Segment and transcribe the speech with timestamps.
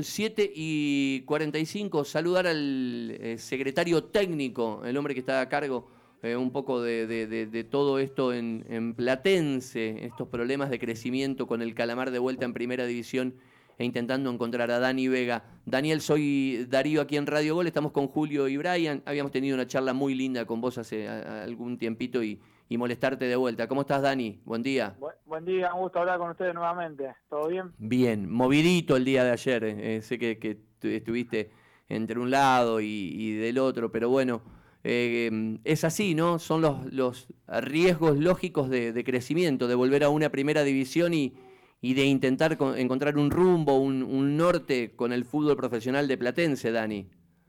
[0.00, 5.88] 7 y 45, saludar al eh, secretario técnico, el hombre que está a cargo
[6.22, 12.10] eh, un poco de, todo esto en, Platense, estos problemas de crecimiento con el Calamar
[12.10, 13.34] de vuelta en Primera División
[13.78, 15.44] e intentando encontrar a Dani Vega.
[15.66, 19.66] Daniel, soy Darío aquí en Radio Gol, estamos con Julio y Brian, habíamos tenido una
[19.66, 22.38] charla muy linda con vos hace algún tiempito y,
[22.78, 23.66] molestarte de vuelta.
[23.68, 24.40] ¿Cómo estás, Dani?
[24.44, 24.96] Buen día.
[25.26, 27.14] Buen, día, un gusto hablar con ustedes nuevamente.
[27.28, 27.72] ¿Todo bien?
[27.78, 31.50] Bien, movidito el día de ayer, eh, sé que, estuviste
[31.88, 34.42] entre un lado y del otro, pero bueno
[34.84, 36.38] eh, es así, ¿no?
[36.38, 41.36] Son los, los riesgos lógicos de, crecimiento, de volver a una primera división y,
[41.80, 47.08] y de intentar encontrar un rumbo, un, norte con el fútbol profesional de Platense, Dani.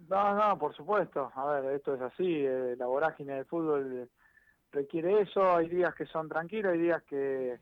[0.09, 1.31] No, no, por supuesto.
[1.35, 2.25] A ver, esto es así.
[2.27, 4.09] Eh, la vorágine del fútbol
[4.73, 5.55] requiere eso.
[5.55, 7.57] Hay días que son tranquilos, hay días que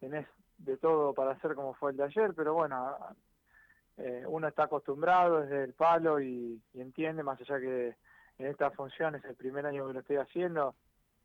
[0.00, 0.26] tenés
[0.58, 2.96] de todo para hacer como fue el de ayer, pero bueno,
[3.98, 7.94] eh, uno está acostumbrado desde el palo y entiende, más allá que
[8.38, 10.74] en estas funciones, el primer año que lo estoy haciendo,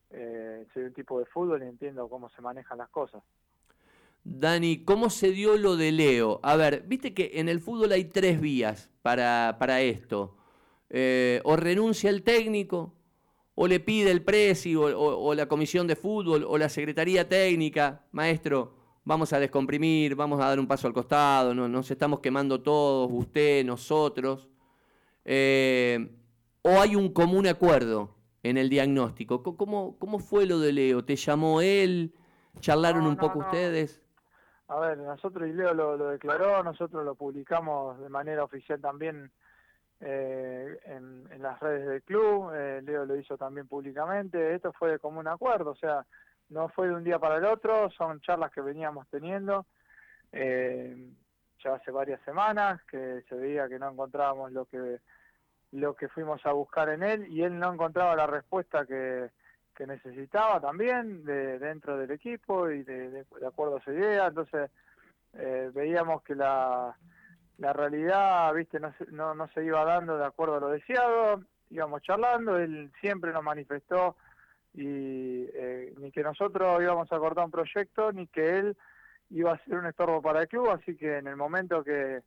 [0.09, 3.23] eh, soy un tipo de fútbol y entiendo cómo se manejan las cosas.
[4.23, 6.39] Dani, ¿cómo se dio lo de Leo?
[6.43, 10.35] A ver, viste que en el fútbol hay tres vías para, para esto.
[10.89, 12.93] Eh, o renuncia el técnico,
[13.61, 18.73] o le pide el presi, o, la comisión de fútbol, o la secretaría técnica, maestro,
[19.03, 23.09] vamos a descomprimir, vamos a dar un paso al costado, no, nos estamos quemando todos,
[23.11, 24.47] usted, nosotros.
[25.25, 26.09] Eh,
[26.61, 29.43] o hay un común acuerdo en el diagnóstico?
[29.43, 31.03] ¿Cómo, cómo fue lo de Leo?
[31.03, 32.13] ¿Te llamó él?
[32.61, 34.01] ¿Charlaron un poco ustedes?
[34.69, 39.33] A ver, nosotros y Leo lo, declaró, nosotros lo publicamos de manera oficial también
[40.01, 44.99] eh, en, las redes del club, eh, Leo lo hizo también públicamente, esto fue de
[44.99, 46.05] común acuerdo, o sea,
[46.49, 49.65] no fue de un día para el otro, son charlas que veníamos teniendo
[50.31, 51.11] eh,
[51.63, 54.99] ya hace varias semanas, que se veía que no encontrábamos lo que
[55.71, 59.29] lo que fuimos a buscar en él y él no encontraba la respuesta que,
[59.75, 64.27] que necesitaba también de, dentro del equipo y de, de, acuerdo a su idea.
[64.27, 64.71] Entonces
[65.33, 66.97] eh, veíamos que la,
[67.59, 72.01] la realidad viste no, no, no se iba dando de acuerdo a lo deseado, íbamos
[72.01, 74.15] charlando, él siempre nos manifestó
[74.73, 78.77] y eh, ni que nosotros íbamos a cortar un proyecto ni que él
[79.29, 82.21] iba a ser un estorbo para el club, así que en el momento que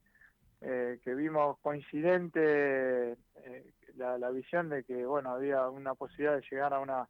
[0.65, 6.73] eh, que vimos coincidente eh, la, visión de que bueno había una posibilidad de llegar
[6.73, 7.09] a una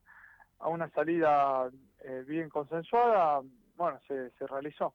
[0.59, 1.69] a una salida
[2.03, 3.43] eh, bien consensuada
[3.77, 4.95] bueno se, se realizó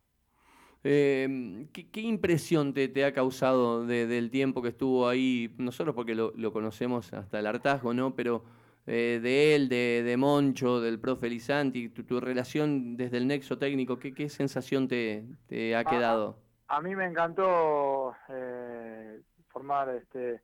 [0.83, 7.13] ¿qué, impresión te, te ha causado del tiempo que estuvo ahí nosotros porque lo, conocemos
[7.13, 8.43] hasta el hartazgo no pero
[8.85, 13.99] de él, de, de, Moncho, del profe Lizanti, tu, tu, relación desde el nexo técnico,
[13.99, 16.37] ¿qué, qué sensación te, te ha quedado?
[16.69, 20.41] A mí me encantó eh, formar este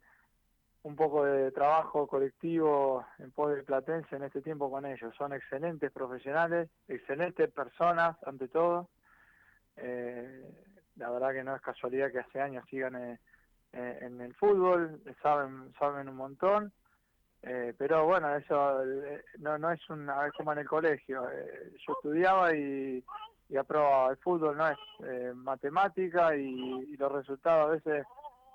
[0.84, 5.16] un poco de trabajo colectivo en pos del Platense en este tiempo con ellos.
[5.18, 8.90] Son excelentes profesionales, excelentes personas ante todo.
[9.78, 10.46] Eh,
[10.96, 13.20] la verdad que no es casualidad que hace años sigan eh,
[13.72, 16.72] en el fútbol, saben saben un montón.
[17.42, 18.84] pero bueno, eso
[19.40, 21.24] no, no es una como en el colegio.
[21.86, 23.04] yo estudiaba y
[23.54, 24.12] y aprobaba.
[24.12, 28.06] El fútbol no es eh, matemática y, los resultados a veces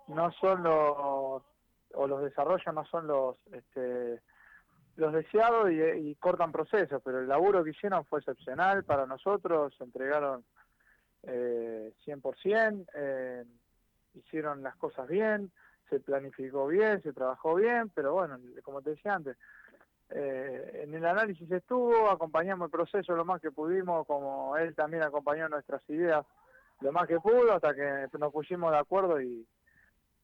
[0.09, 1.43] no son los,
[1.95, 4.21] o los desarrollos no son los, este,
[4.97, 10.45] los deseados y, cortan procesos, pero el laburo que hicieron fue excepcional para nosotros, entregaron
[11.25, 13.45] eh, 100%, eh,
[14.15, 15.51] hicieron las cosas bien,
[15.89, 19.37] se planificó bien, se trabajó bien, pero bueno, como te decía antes,
[20.11, 25.03] eh, en el análisis estuvo, acompañamos el proceso lo más que pudimos, como él también
[25.03, 26.25] acompañó nuestras ideas
[26.81, 29.47] lo más que pudo, hasta que nos pusimos de acuerdo y,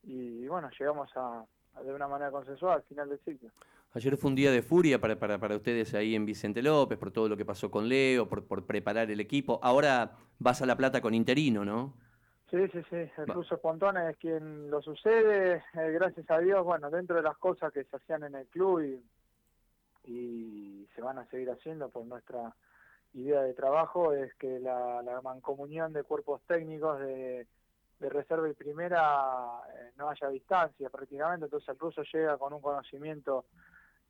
[0.05, 1.45] y bueno, llegamos a,
[1.83, 3.51] de una manera consensual al final del ciclo.
[3.93, 7.11] Ayer fue un día de furia para, para, para ustedes ahí en Vicente López, por
[7.11, 9.61] todo lo que pasó con Leo, por, por preparar el equipo.
[9.63, 11.95] Ahora vas a La Plata con interino, ¿no?
[12.51, 13.11] Sí, sí, sí.
[13.17, 15.65] El Ruso Pontón es quien lo sucede.
[15.75, 18.81] Eh, gracias a Dios, bueno, dentro de las cosas que se hacían en el club
[18.81, 19.03] y
[20.07, 22.55] y se van a seguir haciendo por nuestra
[23.15, 27.47] idea de trabajo es que la, mancomunión de cuerpos técnicos de,
[28.01, 33.47] reserva y primera eh, no haya distancia prácticamente, entonces el ruso llega con un conocimiento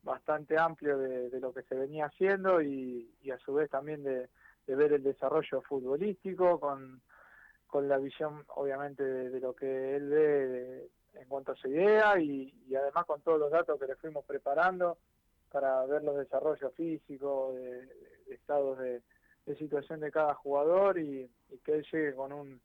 [0.03, 4.27] bastante amplio de, lo que se venía haciendo y, a su vez también de,
[4.73, 7.01] ver el desarrollo futbolístico con,
[7.67, 12.53] con la visión obviamente de, lo que él ve en cuanto a su idea y,
[12.67, 14.97] y además con todos los datos que le fuimos preparando
[15.55, 17.87] para ver los desarrollos físicos, de,
[18.29, 19.01] estados de,
[19.57, 21.31] situación de cada jugador y,
[21.63, 22.59] que él llegue con un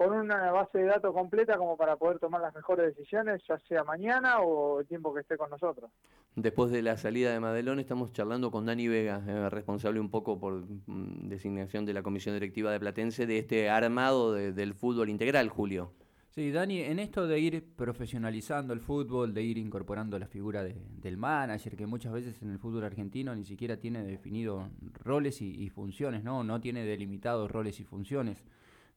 [0.00, 3.84] con una base de datos completa como para poder tomar las mejores decisiones, ya sea
[3.84, 5.90] mañana o el tiempo que esté con nosotros.
[6.34, 10.40] Después de la salida de Madelón estamos charlando con Dani Vega, eh, responsable un poco
[10.40, 15.50] por mm, designación de la comisión directiva de Platense de este armado del fútbol integral,
[15.50, 15.92] Julio.
[16.30, 21.16] Sí, Dani, en esto de ir profesionalizando el fútbol, de ir incorporando la figura del
[21.18, 24.70] manager, que muchas veces en el fútbol argentino ni siquiera tiene definido
[25.04, 26.42] roles y, y funciones, ¿no?
[26.42, 28.42] No tiene delimitados roles y funciones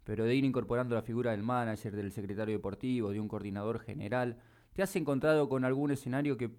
[0.03, 4.37] pero de ir incorporando la figura del manager, del secretario deportivo, de un coordinador general,
[4.73, 6.51] ¿te has encontrado con algún escenario que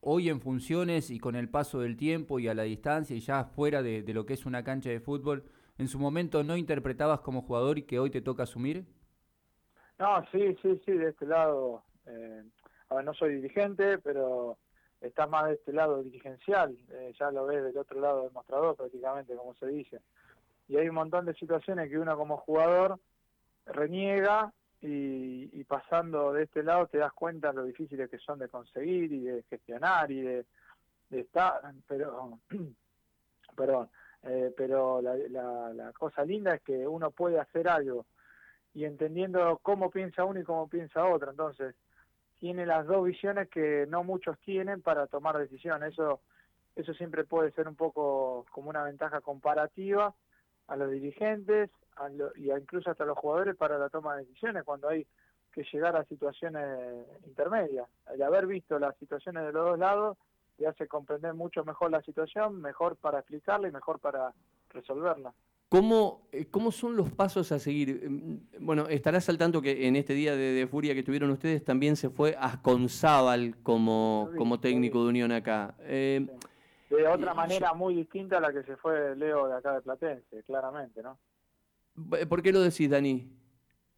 [0.00, 3.44] hoy en funciones y con el paso del tiempo y a la distancia y ya
[3.44, 5.44] fuera de, lo que es una cancha de fútbol,
[5.78, 8.84] en su momento no interpretabas como jugador y que hoy te toca asumir?
[9.98, 12.42] No, sí, sí, sí, de este lado, eh,
[12.88, 14.56] a ver, no soy dirigente, pero
[15.00, 18.76] está más de este lado dirigencial, eh, ya lo ves del otro lado del mostrador
[18.76, 20.00] prácticamente, como se dice
[20.70, 23.00] y hay un montón de situaciones que uno como jugador
[23.66, 29.12] reniega y, pasando de este lado te das cuenta lo difíciles que son de conseguir
[29.12, 30.46] y de gestionar y de,
[31.10, 32.38] estar, pero,
[33.56, 33.90] perdón,
[34.22, 35.16] eh, pero la,
[35.72, 38.06] la, cosa linda es que uno puede hacer algo
[38.72, 41.74] y entendiendo cómo piensa uno y cómo piensa otro, entonces
[42.38, 46.20] tiene las dos visiones que no muchos tienen para tomar decisiones, eso,
[46.76, 50.14] eso siempre puede ser un poco como una ventaja comparativa
[50.70, 51.68] a los dirigentes
[52.36, 55.06] y incluso hasta a los jugadores para la toma de decisiones cuando hay
[55.52, 57.88] que llegar a situaciones intermedias.
[58.12, 60.16] El haber visto las situaciones de los dos lados
[60.56, 64.32] te hace comprender mucho mejor la situación, mejor para explicarla y mejor para
[64.70, 65.34] resolverla.
[65.68, 68.08] ¿Cómo, eh, ¿Cómo son los pasos a seguir?
[68.08, 71.96] Mm, bueno, estarás al tanto que en este día de, furia que tuvieron ustedes también
[71.96, 75.74] se fue Asconzábal como, como técnico de Unión acá.
[75.80, 76.26] Eh,
[76.96, 80.42] de otra manera muy distinta a la que se fue Leo de acá de Platense,
[80.42, 81.18] claramente, ¿no?
[82.28, 83.30] ¿Por qué lo decís, Dani?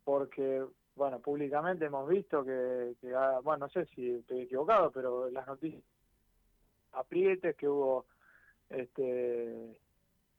[0.04, 2.94] Porque, bueno, públicamente hemos visto que,
[3.42, 5.82] bueno, no sé si estoy equivocado, pero las noticias
[6.92, 8.06] aprietes que hubo,
[8.68, 9.78] este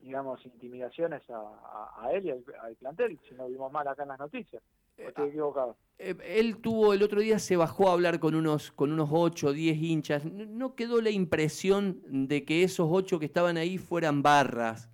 [0.00, 4.18] digamos, intimidaciones a, él y al, al plantel, si no vimos mal acá en las
[4.18, 4.62] noticias.
[4.96, 5.76] Estoy equivocado.
[5.98, 9.48] Eh, él tuvo el otro día, se bajó a hablar con unos, con unos 8
[9.48, 10.24] o 10 hinchas.
[10.24, 14.90] No quedó la impresión de que esos 8 que estaban ahí fueran barras.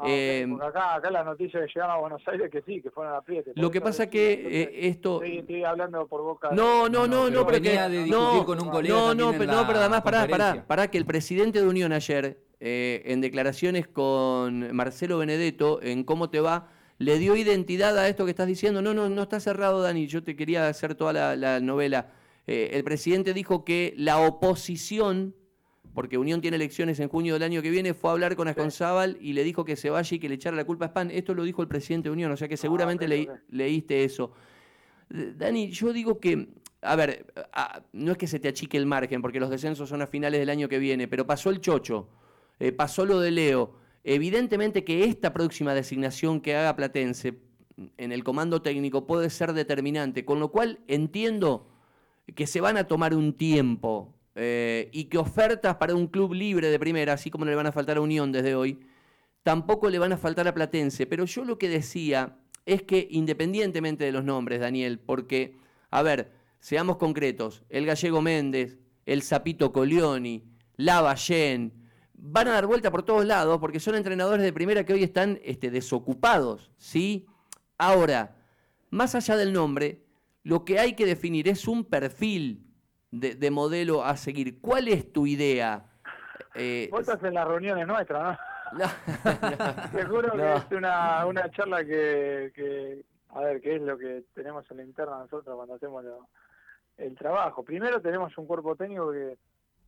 [0.00, 3.14] Ah, eh, acá, acá la noticia que llegaron a Buenos Aires que sí, que fueron
[3.14, 3.50] a Priete.
[3.56, 5.22] Lo que pasa que eh, esto...
[5.22, 6.50] Estoy, hablando por boca...
[6.52, 8.06] No, no, no, no, pero que...
[8.08, 11.04] no, con un colega no, no, pero, no, pero además, pará, pará, pará, que el
[11.04, 16.68] presidente de Unión ayer, en declaraciones con Marcelo Benedetto, en Cómo te va
[16.98, 18.82] le dio identidad a esto que estás diciendo.
[18.82, 20.06] No, no, no está cerrado, Dani.
[20.06, 22.10] Yo te quería hacer toda la, novela.
[22.46, 25.34] Eh, el presidente dijo que la oposición,
[25.94, 29.16] porque Unión tiene elecciones en junio del año que viene, fue a hablar con Asconzábal
[29.20, 31.10] y le dijo que se vaya y que le echara la culpa a Span.
[31.10, 33.06] Esto lo dijo el presidente de Unión, o sea que seguramente
[33.48, 34.32] leíste eso.
[35.08, 36.48] Dani, yo digo que,
[36.82, 37.26] a ver,
[37.92, 40.50] no es que se te achique el margen, porque los descensos son a finales del
[40.50, 42.08] año que viene, pero pasó el chocho,
[42.58, 43.87] eh, pasó lo de Leo.
[44.10, 47.40] Evidentemente que esta próxima designación que haga Platense
[47.98, 51.68] en el comando técnico puede ser determinante, con lo cual entiendo
[52.34, 56.70] que se van a tomar un tiempo eh, y que ofertas para un club libre
[56.70, 58.80] de primera, así como le van a faltar a Unión desde hoy,
[59.42, 61.04] tampoco le van a faltar a Platense.
[61.04, 65.58] Pero yo lo que decía es que independientemente de los nombres, Daniel, porque,
[65.90, 70.44] a ver, seamos concretos, el gallego Méndez, el Zapito Colioni,
[70.78, 71.77] Lavallén,
[72.20, 75.38] van a dar vuelta por todos lados porque son entrenadores de primera que hoy están
[75.44, 77.26] este, desocupados, ¿sí?
[77.78, 78.34] Ahora,
[78.90, 80.02] más allá del nombre,
[80.42, 82.64] lo que hay que definir es un perfil
[83.10, 84.60] de, modelo a seguir.
[84.60, 85.86] ¿Cuál es tu idea?
[86.54, 88.38] Eh, Vos estás en las reuniones nuestras,
[88.72, 88.84] ¿no?
[89.92, 94.24] Te juro que es una, una charla que, que, a ver, qué es lo que
[94.34, 96.04] tenemos en la interna nosotros cuando hacemos
[96.96, 97.62] el trabajo.
[97.62, 99.38] Primero tenemos un cuerpo técnico que,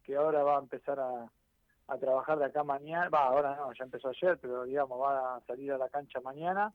[0.04, 1.26] que ahora va a empezar a,
[1.90, 5.40] a trabajar de acá mañana, va, ahora no, ya empezó ayer, pero digamos, va a
[5.40, 6.72] salir a la cancha mañana,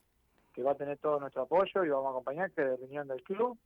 [0.52, 3.08] que va a tener todo nuestro apoyo y vamos a acompañar, que es de reunión
[3.08, 3.58] del club,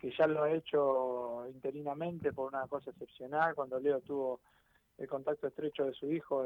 [0.00, 4.40] que ya lo ha hecho interinamente por una cosa excepcional, cuando Leo tuvo
[4.98, 6.44] el contacto estrecho de su hijo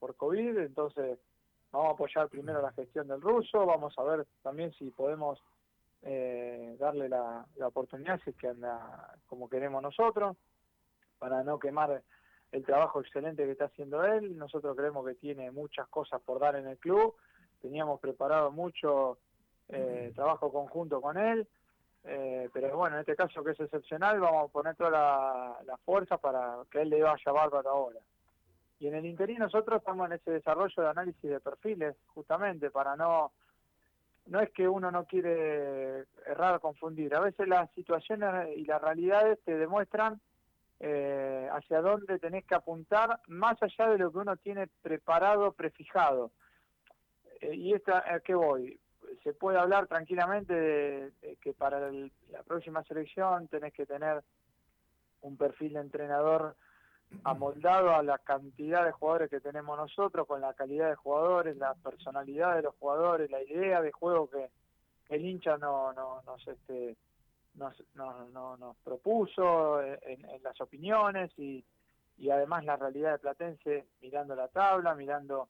[0.00, 1.20] por COVID, entonces
[1.70, 5.40] vamos a apoyar primero la gestión del ruso, vamos a ver también si podemos
[6.02, 10.36] eh, darle la oportunidad, si es que anda como queremos nosotros,
[11.18, 12.02] para no quemar
[12.56, 14.36] el trabajo excelente que está haciendo él.
[14.38, 17.14] Nosotros creemos que tiene muchas cosas por dar en el club.
[17.60, 19.18] Teníamos preparado mucho
[19.68, 21.46] eh, trabajo conjunto con él.
[22.04, 26.16] Eh, pero bueno, en este caso que es excepcional, vamos a poner toda la, fuerza
[26.16, 28.00] para que él le vaya bárbaro ahora.
[28.78, 32.96] Y en el interín nosotros estamos en ese desarrollo de análisis de perfiles, justamente para
[32.96, 33.32] no
[34.26, 39.38] no es que uno no quiere errar confundir, a veces las situaciones y las realidades
[39.44, 40.20] te demuestran
[40.80, 46.32] eh, hacia dónde tenés que apuntar más allá de lo que uno tiene preparado, prefijado.
[47.40, 48.78] Eh, y esta, ¿a qué voy?
[49.22, 54.22] Se puede hablar tranquilamente de, que para la próxima selección tenés que tener
[55.22, 56.56] un perfil de entrenador
[57.24, 61.74] amoldado a la cantidad de jugadores que tenemos nosotros, con la calidad de jugadores, la
[61.74, 64.50] personalidad de los jugadores, la idea de juego que
[65.08, 66.96] el hincha no, no, nos, este,
[67.56, 71.64] nos, no, nos propuso en, las opiniones y,
[72.18, 75.48] y además la realidad de Platense mirando la tabla, mirando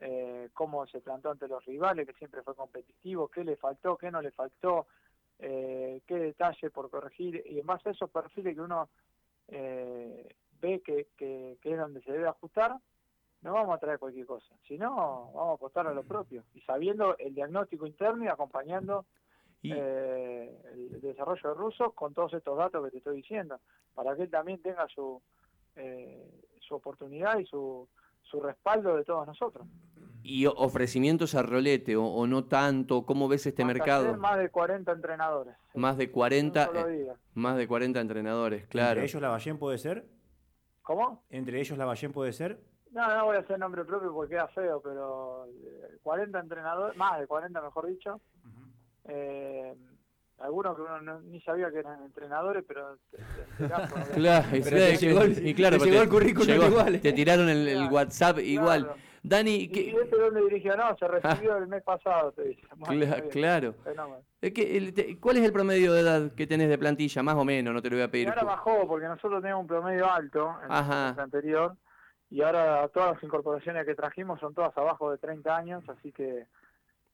[0.00, 4.10] eh, cómo se plantó ante los rivales, que siempre fue competitivo, qué le faltó, qué
[4.10, 4.86] no le faltó,
[5.40, 8.88] eh, qué detalle por corregir, y en base a esos perfiles que uno
[9.48, 12.76] eh, ve que, que, es donde se debe ajustar,
[13.42, 17.16] no vamos a traer cualquier cosa, sino vamos a apostar a lo propio, y sabiendo
[17.18, 19.04] el diagnóstico interno y acompañando
[19.62, 23.60] eh, el desarrollo de ruso con todos estos datos que te estoy diciendo,
[23.94, 25.20] para que él también tenga su,
[25.76, 27.88] eh, su oportunidad y su,
[28.22, 29.66] su respaldo de todos nosotros.
[30.22, 33.06] ¿Y ofrecimientos a rolete o, no tanto?
[33.06, 34.16] ¿Cómo ves este mercado?
[34.16, 35.54] Más de 40 entrenadores.
[35.74, 39.00] Más de 40, eh, más de 40 entrenadores, claro.
[39.00, 40.06] ¿Entre ellos la Ballén puede ser?
[40.82, 41.24] ¿Cómo?
[41.30, 42.60] ¿Entre ellos la Ballén puede ser?
[42.90, 45.46] No, no voy a hacer nombre propio porque queda feo, pero
[46.02, 48.20] 40 entrenadores, más de 40 mejor dicho,
[49.08, 49.74] eh,
[50.38, 52.96] algunos que uno ni sabía que eran entrenadores, pero
[54.14, 54.62] claro, y,
[54.96, 57.00] llegó el, claro, llegó el currículum igual.
[57.00, 58.90] Te tiraron el, WhatsApp igual.
[59.20, 60.76] Dani, ¿y este dónde dirigió?
[60.76, 62.62] No, se recibió el mes pasado, te dice.
[63.30, 63.74] claro.
[65.20, 67.22] ¿Cuál es el promedio de edad que tenés de plantilla?
[67.22, 68.28] Más o menos, no te lo voy a pedir.
[68.28, 71.76] ahora bajó, porque nosotros teníamos un promedio alto en el anterior,
[72.30, 76.46] y ahora todas las incorporaciones que trajimos son todas abajo de 30 años, así que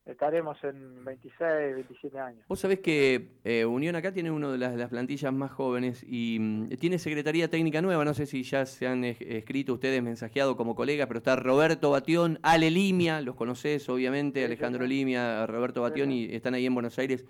[0.06, 2.44] estaremos en 26, 27 años.
[2.49, 6.68] Vos sabés que eh, Unión acá tiene una de las, plantillas más jóvenes y mm,
[6.78, 11.06] tiene secretaría técnica nueva, no sé si ya se han escrito ustedes, mensajeado como colegas,
[11.06, 16.54] pero está Roberto Batión, Ale Limia, los conoces obviamente, Alejandro Limia, Roberto Batión y están
[16.54, 17.25] ahí en Buenos Aires.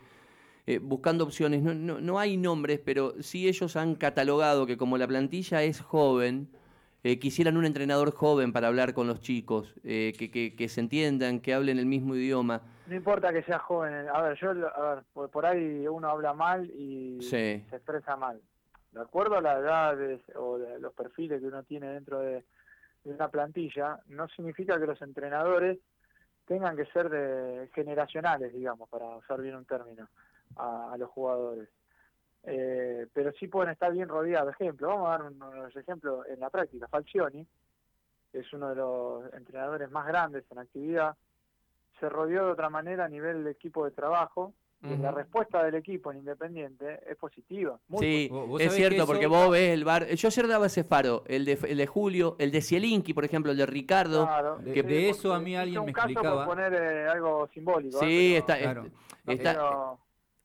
[0.66, 4.96] Eh, buscando opciones, no, no, no hay nombres, pero sí ellos han catalogado que como
[4.96, 6.48] la plantilla es joven,
[7.04, 11.40] eh, quisieran un entrenador joven para hablar con los chicos, eh, que, que, se entiendan,
[11.40, 12.62] que hablen el mismo idioma.
[12.86, 16.64] No importa que sea joven, a ver, yo, a ver, por, ahí uno habla mal
[16.70, 18.40] y se expresa mal.
[18.92, 19.98] De acuerdo a la edad
[20.36, 22.42] o los perfiles que uno tiene dentro de,
[23.04, 25.78] una plantilla, no significa que los entrenadores
[26.46, 30.08] tengan que ser de generacionales, digamos, para usar bien un término,
[30.56, 31.68] a los jugadores.
[32.46, 34.54] Eh, pero sí pueden estar bien rodeados.
[34.54, 36.88] Ejemplo, vamos a dar unos ejemplos en la práctica.
[36.88, 37.46] Falcioni
[38.34, 41.16] es uno de los entrenadores más grandes en actividad,
[42.00, 44.52] se rodeó de otra manera a nivel de equipo de trabajo.
[44.82, 47.78] y la respuesta del equipo en Independiente es positiva.
[48.00, 50.06] sí, es cierto, porque vos ves el bar.
[50.08, 53.52] Yo ayer daba ese faro, el de, el de Julio, el de Cielinki, por ejemplo,
[53.52, 54.26] el de Ricardo.
[54.26, 56.44] Claro, que de eso a mí alguien me explicaba.
[56.44, 57.98] Por poner eh, algo simbólico.
[58.00, 58.38] Sí, ¿eh?
[58.38, 58.58] está,
[59.26, 59.96] está,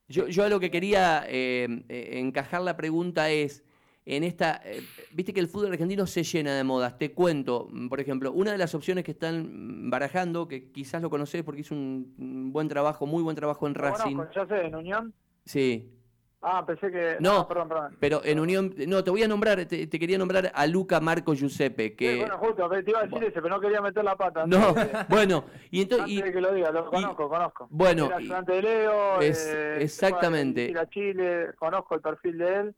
[0.10, 3.64] yo, yo a lo que quería eh, eh, encajar la pregunta es,
[4.06, 6.98] en esta, eh, viste que el fútbol argentino se llena de modas.
[6.98, 11.12] Te cuento, mm, por ejemplo, una de las opciones que están barajando, que quizás lo
[11.12, 14.16] conocés porque hizo un, buen trabajo, muy buen trabajo en Racing.
[14.16, 15.14] Bueno, sé, en Unión.
[15.46, 15.92] Sí.
[16.42, 17.18] Ah, pensé que.
[17.20, 17.98] No, perdón, perdón.
[18.00, 18.74] Pero en Unión.
[18.88, 21.96] No, te voy a nombrar, te, quería nombrar a Luca Marco Giuseppe.
[21.96, 22.14] Que...
[22.14, 24.48] Sí, bueno, justo, te iba a decir ese, pero no quería meter la pata.
[24.48, 24.74] No,
[25.10, 26.08] bueno, y entonces.
[26.08, 27.68] Antes de que lo diga, lo conozco, conozco.
[27.70, 28.06] Bueno.
[28.06, 29.20] Era ayudante de Leo.
[29.20, 30.70] Es, eh, exactamente.
[30.70, 32.76] Ir a Chile, conozco el perfil de él.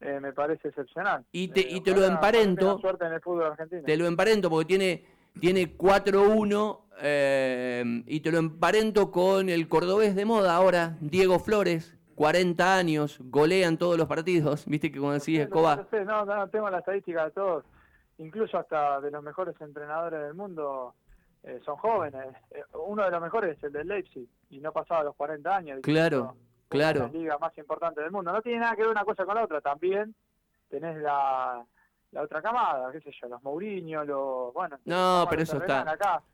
[0.00, 1.24] Eh, me parece excepcional.
[1.32, 2.78] Y te, y te lo emparento.
[2.78, 3.82] Suerte en el fútbol argentino.
[3.84, 5.04] Te lo emparento porque tiene,
[5.40, 11.97] tiene 4-1 eh, y te lo emparento con el cordobés de moda ahora, Diego Flores
[12.18, 15.86] 40 años, golean todos los partidos, viste que como decís, Escobar.
[16.04, 17.64] No, no, no, tengo la estadística de todos,
[18.18, 20.94] incluso hasta de los mejores entrenadores del mundo
[21.44, 22.26] eh, son jóvenes.
[22.50, 25.78] Eh, uno de los mejores es el del Leipzig y no pasaba los 40 años.
[25.80, 26.34] Claro,
[26.68, 27.02] claro.
[27.02, 28.32] La liga más importante del mundo.
[28.32, 30.12] No tiene nada que ver una cosa con la otra, también
[30.68, 31.64] tenés la,
[32.10, 34.52] la otra camada, qué sé yo, los Mourinho, los...
[34.52, 35.86] Bueno, no, pero eso está,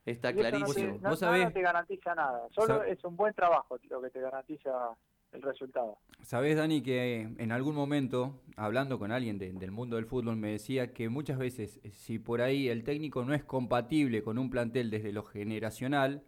[0.06, 0.98] está clarísimo.
[1.02, 4.96] No te, te garantiza nada, solo es un buen trabajo lo que te garantiza
[5.34, 5.98] el resultado.
[6.22, 10.94] Sabes, Dani, que en algún momento, hablando con alguien del mundo del fútbol, me decía
[10.94, 14.90] que muchas veces, eh, si por ahí el técnico no es compatible con un plantel
[14.90, 16.22] desde lo generacional,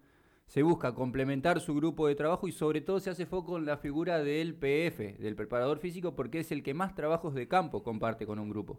[0.47, 3.79] se busca complementar su grupo de trabajo y sobre todo se hace foco en la
[3.79, 8.27] figura del PF, del preparador físico, porque es el que más trabajos de campo comparte
[8.27, 8.79] con un grupo.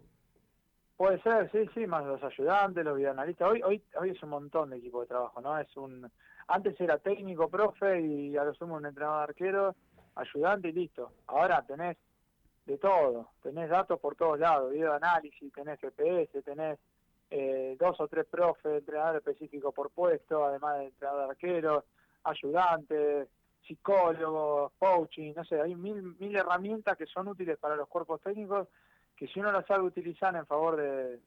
[0.96, 3.48] Puede ser, sí, sí, más los ayudantes, los videoanalistas.
[3.48, 5.56] Hoy, hoy, hoy es un montón de equipo de trabajo, ¿no?
[5.58, 6.10] Es un
[6.48, 9.76] antes era técnico, profe y a lo sumo un entrenador arquero,
[10.18, 11.12] ayudante y listo.
[11.26, 11.96] Ahora tenés
[12.66, 16.78] de todo, tenés datos por todos lados, video de análisis, tenés GPS, tenés
[17.30, 21.84] eh, dos o tres profes, entrenador específico por puesto, además de entrenador arquero,
[22.24, 23.28] ayudantes,
[23.66, 28.68] psicólogos, coaching, no sé, hay mil, mil herramientas que son útiles para los cuerpos técnicos
[29.16, 31.18] que si uno las sabe utilizar en favor de,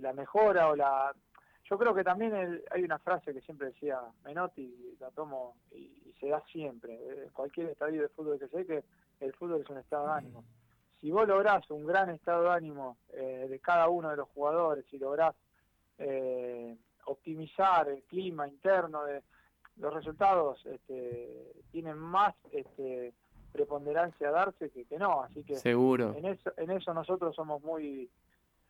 [0.00, 1.14] la mejora o la...
[1.70, 6.28] Yo creo que también hay una frase que siempre decía Menotti, la tomo y, se
[6.28, 8.84] da siempre, en cualquier estadio de fútbol que sé que
[9.20, 10.44] el fútbol es un estado de ánimo.
[11.00, 14.84] Si vos lográs un gran estado de ánimo eh, de cada uno de los jugadores,
[14.90, 15.34] si lográs
[15.96, 19.22] eh, optimizar el clima interno de
[19.76, 23.14] los resultados este, tienen más este,
[23.52, 27.62] preponderancia a darse que, que no, así que seguro en eso, en eso nosotros somos
[27.62, 28.10] muy,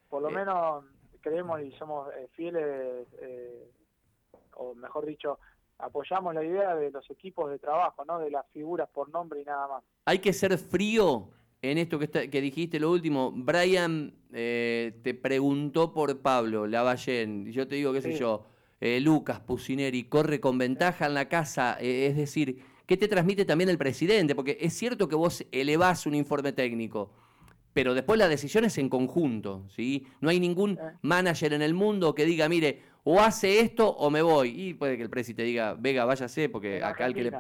[0.09, 0.35] por lo eh.
[0.35, 0.85] menos
[1.21, 3.71] creemos y somos eh, fieles, eh,
[4.57, 5.39] o mejor dicho,
[5.79, 9.45] apoyamos la idea de los equipos de trabajo, no de las figuras por nombre y
[9.45, 9.85] nada más.
[10.05, 11.29] Hay que ser frío
[11.63, 13.33] en esto que, que dijiste lo último.
[13.35, 18.47] Brian te preguntó por Pablo Lavallén, y yo te digo, qué sé yo,
[18.81, 23.79] Lucas Pusineri corre con ventaja en la casa, es decir, ¿Qué te transmite también el
[23.79, 24.35] presidente?
[24.35, 27.13] Porque es cierto que vos elevás un informe técnico,
[27.73, 30.07] pero después la decisión es en conjunto, ¿sí?
[30.21, 34.23] No hay ningún manager en el mundo que diga, mire, o hace esto o me
[34.23, 34.49] voy.
[34.49, 37.31] Y puede que el presidente diga, Vega, váyase, porque acá el que le...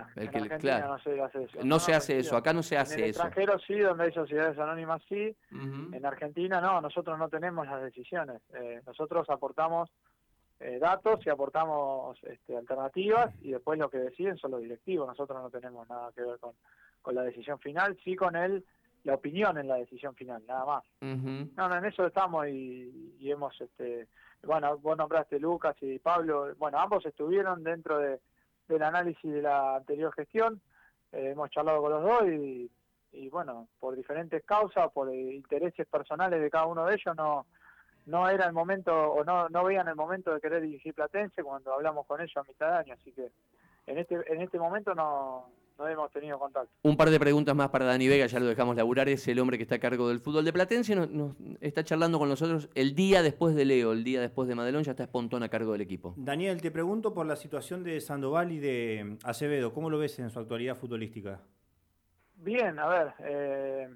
[0.58, 1.58] claro, no se hace eso.
[1.64, 2.99] No, se hace eso, acá no se hace eso.
[2.99, 5.34] En el extranjero sí, donde hay sociedades anónimas sí.
[5.50, 8.40] En Argentina no, nosotros no tenemos las decisiones.
[8.54, 9.90] Eh, nosotros aportamos
[10.60, 15.08] eh, datos y aportamos este, alternativas y después lo que deciden son los directivos.
[15.08, 16.52] Nosotros no tenemos nada que ver con,
[17.02, 18.64] con la decisión final, sí con él
[19.04, 20.85] la opinión en la decisión final, nada más.
[21.00, 24.09] No, no, en eso estamos y, hemos, este,
[24.42, 28.21] bueno, vos nombraste Lucas y Pablo, bueno, ambos estuvieron dentro de,
[28.69, 30.61] del análisis de la anterior gestión,
[31.12, 32.71] eh, hemos charlado con los dos y,
[33.12, 37.47] y bueno, por diferentes causas, por intereses personales de cada uno de ellos, no
[38.06, 41.73] no era el momento o no, no veían el momento de querer dirigir Platense cuando
[41.73, 43.30] hablamos con ellos a mitad de año, así que
[43.86, 46.71] en este, en este momento no, no hemos tenido contacto.
[46.82, 49.56] Un par de preguntas más para Dani Vega, ya lo dejamos laburar, es el hombre
[49.56, 53.23] que está a cargo del fútbol de Platense, nos, está charlando con nosotros el día
[53.23, 56.14] después de Leo, el día después de Madelón, ya está Espontón a cargo del equipo.
[56.19, 60.30] Daniel, te pregunto por la situación de Sandoval y de Acevedo, ¿cómo lo ves en
[60.30, 61.40] su actualidad futbolística?
[62.36, 63.88] Bien, a ver, eh,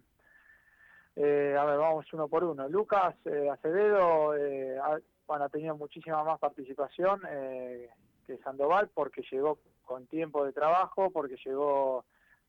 [1.16, 2.68] eh, a ver, vamos uno por uno.
[2.68, 4.78] Lucas eh, Acevedo eh,
[5.28, 7.90] ha, tenido muchísima más participación eh,
[8.26, 12.04] que Sandoval porque llegó con tiempo de trabajo, porque llegó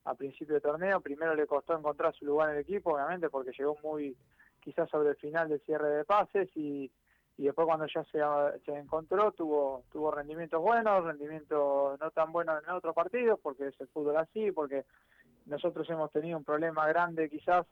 [0.06, 1.02] a principio de torneo.
[1.02, 4.16] Primero le costó encontrar su lugar en el equipo, obviamente, porque llegó muy
[4.62, 6.92] quizás sobre el final del cierre de pases y,
[7.38, 8.20] y después cuando ya se,
[8.66, 13.80] se encontró tuvo tuvo rendimientos buenos, rendimientos no tan buenos en otros partidos, porque es
[13.80, 14.86] el fútbol así, porque
[15.46, 17.68] nosotros hemos tenido un problema grande quizás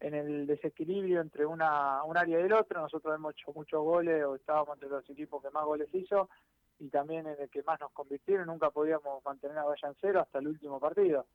[0.00, 2.80] en el desequilibrio entre una, un área y el otro.
[2.80, 6.28] Nosotros hemos hecho muchos goles o estábamos entre los equipos que más goles hizo
[6.78, 8.46] y también en el que más nos convirtieron.
[8.46, 11.26] Nunca podíamos mantener a Valle cero hasta el último partido.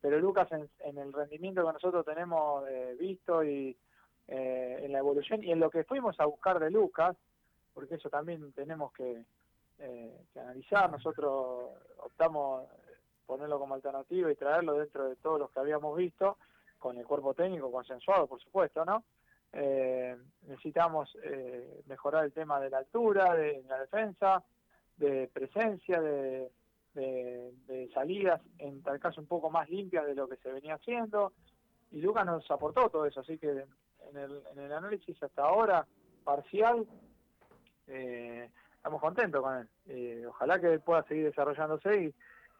[0.00, 3.76] Pero Lucas, en, el rendimiento que nosotros tenemos eh, visto y
[4.28, 7.16] eh, en la evolución y en lo que fuimos a buscar de Lucas,
[7.72, 9.24] porque eso también tenemos que,
[9.78, 10.90] eh, que analizar.
[10.90, 12.68] Nosotros optamos
[13.26, 16.36] ponerlo como alternativa y traerlo dentro de todos los que habíamos visto
[16.78, 19.04] con el cuerpo técnico consensuado, por supuesto, ¿no?
[19.56, 20.16] Eh,
[20.48, 24.42] necesitamos eh, mejorar el tema de la altura, de, la defensa,
[24.96, 26.50] de presencia, de,
[27.92, 31.32] salidas, en tal caso un poco más limpias de lo que se venía haciendo.
[31.90, 35.86] Y Lucas nos aportó todo eso, así que en el, en el análisis hasta ahora,
[36.24, 36.86] parcial,
[37.86, 40.26] eh, estamos contentos con él.
[40.26, 42.14] ojalá que pueda seguir desarrollándose y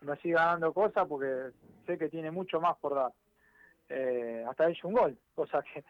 [0.05, 1.51] nos siga dando cosas porque
[1.87, 3.13] sé que tiene mucho más por dar
[3.89, 5.85] eh, hasta hecho un gol, cosa que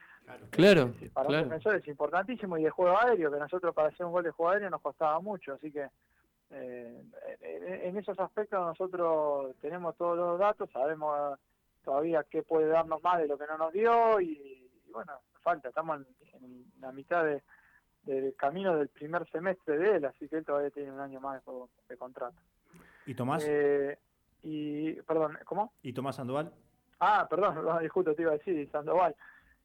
[0.50, 4.12] claro, para un defensor es importantísimo y de juego aéreo, que nosotros para hacer un
[4.12, 5.86] gol de juego aéreo nos costaba mucho, así que
[6.56, 7.02] eh,
[7.84, 11.38] en esos aspectos nosotros tenemos todos los datos, sabemos
[11.84, 15.12] todavía qué puede darnos más de lo que no nos dio y, bueno,
[15.42, 16.00] falta, estamos
[16.32, 17.42] en, la mitad de,
[18.04, 21.42] del camino del primer semestre de él, así que él todavía tiene un año más
[21.88, 22.36] de, contrato.
[23.06, 23.44] ¿Y Tomás?
[23.46, 23.98] Eh,
[24.42, 25.72] y, perdón, ¿cómo?
[25.82, 26.52] ¿Y Tomás Sandoval?
[27.00, 27.56] Ah, perdón,
[27.88, 29.14] justo te iba a decir, Sandoval.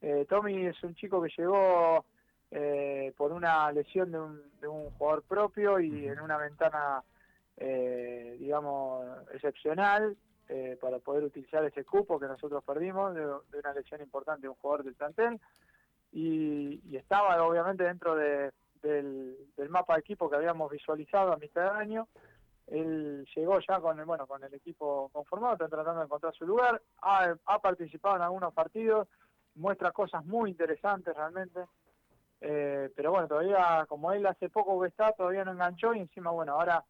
[0.01, 2.05] Eh, Tommy es un chico que llegó
[2.51, 7.03] eh, por una lesión de un, de un jugador propio y en una ventana,
[7.57, 14.01] eh, digamos, excepcional eh, para poder utilizar ese cupo que nosotros perdimos de, una lesión
[14.01, 15.39] importante de un jugador del plantel.
[16.11, 21.37] Y, y estaba obviamente dentro de, del, del mapa de equipo que habíamos visualizado a
[21.37, 22.07] mitad de año.
[22.67, 26.45] Él llegó ya con el, bueno, con el equipo conformado, está tratando de encontrar su
[26.45, 29.07] lugar, ha, ha participado en algunos partidos,
[29.55, 31.61] muestra cosas muy interesantes realmente,
[32.41, 36.31] eh, pero bueno, todavía, como él hace poco que está, todavía no enganchó y encima,
[36.31, 36.83] bueno, ahora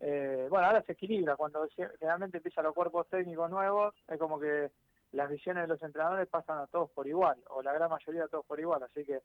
[0.00, 4.70] eh, bueno, ahora se equilibra, cuando generalmente empiezan los cuerpos técnicos nuevos, es como que
[5.12, 8.28] las visiones de los entrenadores pasan a todos por igual, o la gran mayoría a
[8.28, 9.20] todos por igual, así que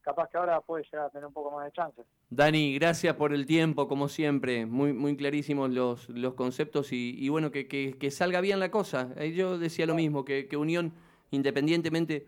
[0.00, 2.06] capaz que ahora puede llegar a tener un poco más de chances.
[2.30, 7.50] Dani, gracias por el tiempo, como siempre, muy, muy clarísimos los, los conceptos y, bueno,
[7.50, 9.12] que, que, salga bien la cosa.
[9.16, 10.92] Eh, yo decía lo mismo, que, que Unión,
[11.30, 12.26] independientemente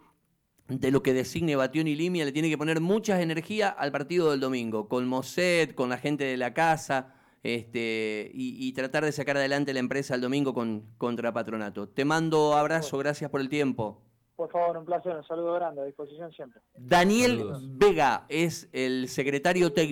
[0.68, 4.30] de lo que designe Batión y Limia, le tiene que poner mucha energía al partido
[4.30, 9.36] del domingo, con Moset, con la gente de la casa, este, y, tratar de sacar
[9.36, 11.88] adelante la empresa el domingo con, contra Patronato.
[11.88, 14.02] Te mando abrazo, gracias por el tiempo.
[14.34, 16.60] Por favor, un placer, un saludo grande, a disposición siempre.
[16.76, 19.84] Daniel Vega es el secretario técnico.